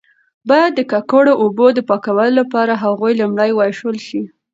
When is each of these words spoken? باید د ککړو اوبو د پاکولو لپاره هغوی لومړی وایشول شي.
باید 0.49 0.71
د 0.75 0.81
ککړو 0.91 1.33
اوبو 1.43 1.65
د 1.73 1.79
پاکولو 1.89 2.37
لپاره 2.41 2.73
هغوی 2.83 3.13
لومړی 3.21 3.51
وایشول 3.55 3.97
شي. 4.07 4.21